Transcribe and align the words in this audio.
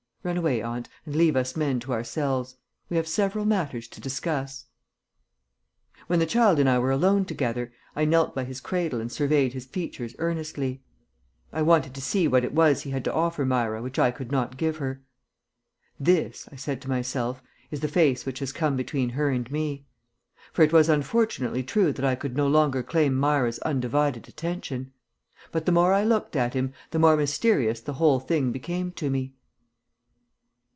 Run 0.23 0.37
away, 0.37 0.61
aunt, 0.61 0.87
and 1.03 1.15
leave 1.15 1.35
us 1.35 1.55
men 1.55 1.79
to 1.79 1.93
ourselves. 1.93 2.55
We 2.89 2.97
have 2.97 3.07
several 3.07 3.43
matters 3.43 3.87
to 3.87 3.99
discuss." 3.99 4.65
When 6.05 6.19
the 6.19 6.27
child 6.27 6.59
and 6.59 6.69
I 6.69 6.77
were 6.77 6.91
alone 6.91 7.25
together, 7.25 7.73
I 7.95 8.05
knelt 8.05 8.35
by 8.35 8.43
his 8.43 8.61
cradle 8.61 9.01
and 9.01 9.11
surveyed 9.11 9.53
his 9.53 9.65
features 9.65 10.15
earnestly. 10.19 10.83
I 11.51 11.63
wanted 11.63 11.95
to 11.95 12.01
see 12.01 12.27
what 12.27 12.43
it 12.43 12.53
was 12.53 12.83
he 12.83 12.91
had 12.91 13.03
to 13.05 13.11
offer 13.11 13.47
Myra 13.47 13.81
which 13.81 13.97
I 13.97 14.11
could 14.11 14.31
not 14.31 14.57
give 14.57 14.77
her. 14.77 15.01
"This," 15.99 16.47
I 16.51 16.55
said 16.55 16.83
to 16.83 16.87
myself, 16.87 17.41
"is 17.71 17.79
the 17.79 17.87
face 17.87 18.23
which 18.23 18.37
has 18.41 18.51
come 18.51 18.75
between 18.77 19.09
her 19.09 19.31
and 19.31 19.51
me," 19.51 19.87
for 20.53 20.61
it 20.61 20.71
was 20.71 20.87
unfortunately 20.87 21.63
true 21.63 21.91
that 21.93 22.05
I 22.05 22.13
could 22.13 22.37
no 22.37 22.47
longer 22.47 22.83
claim 22.83 23.15
Myra's 23.15 23.57
undivided 23.65 24.29
attention. 24.29 24.93
But 25.51 25.65
the 25.65 25.71
more 25.71 25.93
I 25.93 26.03
looked 26.03 26.35
at 26.35 26.53
him 26.53 26.73
the 26.91 26.99
more 26.99 27.17
mysterious 27.17 27.81
the 27.81 27.93
whole 27.93 28.19
thing 28.19 28.51
became 28.51 28.91
to 28.91 29.09
me. 29.09 29.33